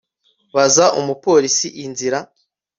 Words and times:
Baza 0.55 0.85
umupolisi 0.99 1.67
inzira 1.83 2.19